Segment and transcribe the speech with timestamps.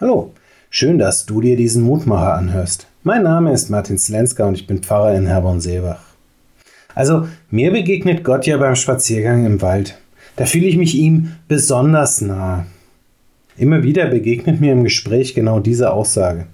[0.00, 0.32] Hallo,
[0.70, 2.86] schön, dass du dir diesen Mutmacher anhörst.
[3.02, 5.98] Mein Name ist Martin Slenska und ich bin Pfarrer in Herborn-Seebach.
[6.94, 9.98] Also, mir begegnet Gott ja beim Spaziergang im Wald.
[10.36, 12.64] Da fühle ich mich ihm besonders nah.
[13.56, 16.46] Immer wieder begegnet mir im Gespräch genau diese Aussage.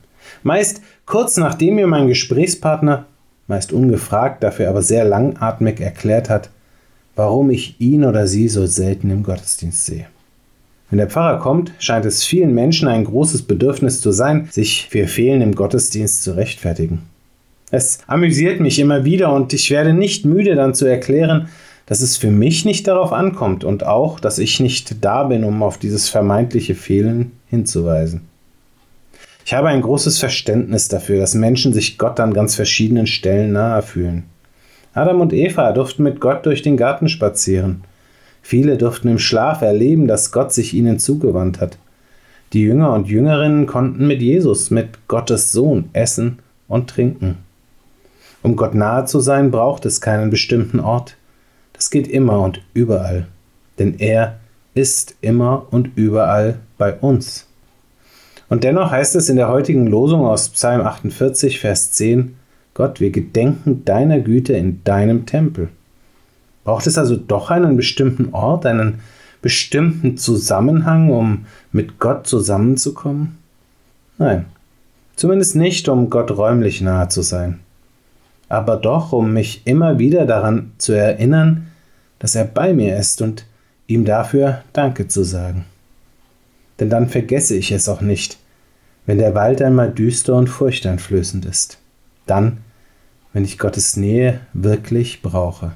[0.43, 3.05] Meist kurz nachdem mir mein Gesprächspartner,
[3.47, 6.49] meist ungefragt, dafür aber sehr langatmig erklärt hat,
[7.15, 10.07] warum ich ihn oder sie so selten im Gottesdienst sehe.
[10.91, 15.07] Wenn der Pfarrer kommt, scheint es vielen Menschen ein großes Bedürfnis zu sein, sich für
[15.07, 17.03] Fehlen im Gottesdienst zu rechtfertigen.
[17.71, 21.49] Es amüsiert mich immer wieder und ich werde nicht müde dann zu erklären,
[21.87, 25.63] dass es für mich nicht darauf ankommt und auch, dass ich nicht da bin, um
[25.63, 28.23] auf dieses vermeintliche Fehlen hinzuweisen.
[29.45, 33.83] Ich habe ein großes Verständnis dafür, dass Menschen sich Gott an ganz verschiedenen Stellen nahe
[33.83, 34.25] fühlen.
[34.95, 37.83] Adam und Eva durften mit Gott durch den Garten spazieren.
[38.47, 41.79] Viele durften im Schlaf erleben, dass Gott sich ihnen zugewandt hat.
[42.53, 47.39] Die Jünger und Jüngerinnen konnten mit Jesus, mit Gottes Sohn, essen und trinken.
[48.43, 51.17] Um Gott nahe zu sein, braucht es keinen bestimmten Ort.
[51.73, 53.29] Das geht immer und überall,
[53.79, 54.37] denn er
[54.75, 57.47] ist immer und überall bei uns.
[58.51, 62.37] Und dennoch heißt es in der heutigen Losung aus Psalm 48, Vers 10,
[62.75, 65.71] Gott, wir gedenken deiner Güte in deinem Tempel.
[66.65, 69.01] Braucht es also doch einen bestimmten Ort, einen
[69.43, 73.39] bestimmten Zusammenhang, um mit Gott zusammenzukommen?
[74.17, 74.47] Nein,
[75.17, 77.61] zumindest nicht, um Gott räumlich nahe zu sein,
[78.49, 81.69] aber doch, um mich immer wieder daran zu erinnern,
[82.19, 83.45] dass er bei mir ist und
[83.87, 85.67] ihm dafür Danke zu sagen.
[86.81, 88.39] Denn dann vergesse ich es auch nicht,
[89.07, 91.79] wenn der Wald einmal düster und furchteinflößend ist.
[92.27, 92.59] Dann,
[93.33, 95.73] wenn ich Gottes Nähe wirklich brauche.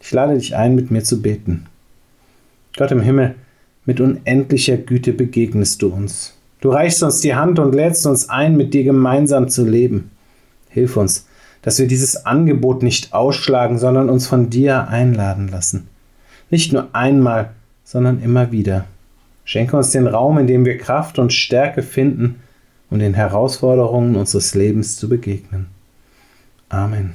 [0.00, 1.66] Ich lade dich ein, mit mir zu beten.
[2.76, 3.34] Gott im Himmel,
[3.84, 6.34] mit unendlicher Güte begegnest du uns.
[6.60, 10.10] Du reichst uns die Hand und lädst uns ein, mit dir gemeinsam zu leben.
[10.68, 11.26] Hilf uns,
[11.62, 15.88] dass wir dieses Angebot nicht ausschlagen, sondern uns von dir einladen lassen.
[16.50, 17.50] Nicht nur einmal,
[17.84, 18.86] sondern immer wieder.
[19.44, 22.40] Schenke uns den Raum, in dem wir Kraft und Stärke finden,
[22.90, 25.66] um den Herausforderungen unseres Lebens zu begegnen.
[26.68, 27.14] Amen.